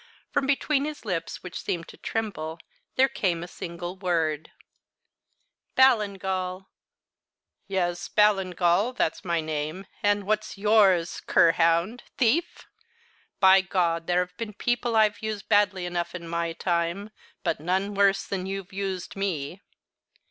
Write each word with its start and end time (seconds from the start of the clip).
From 0.31 0.47
between 0.47 0.85
his 0.85 1.05
lips, 1.05 1.43
which 1.43 1.61
seemed 1.61 1.87
to 1.89 1.95
tremble, 1.95 2.57
there 2.95 3.07
came 3.07 3.43
a 3.43 3.47
single 3.47 3.95
word 3.99 4.49
"Ballingall!" 5.77 6.65
"Yes, 7.67 8.07
Ballingall! 8.09 8.93
That's 8.97 9.23
my 9.23 9.41
name. 9.41 9.85
And 10.01 10.23
what's 10.23 10.57
yours 10.57 11.21
cur, 11.27 11.51
hound, 11.51 12.01
thief? 12.17 12.65
By 13.39 13.61
God! 13.61 14.07
there 14.07 14.21
have 14.25 14.35
been 14.37 14.53
people 14.53 14.95
I've 14.95 15.21
used 15.21 15.47
badly 15.49 15.85
enough 15.85 16.15
in 16.15 16.27
my 16.27 16.53
time, 16.53 17.11
but 17.43 17.59
none 17.59 17.93
worse 17.93 18.25
than 18.25 18.47
you've 18.47 18.73
used 18.73 19.15
me." 19.15 19.61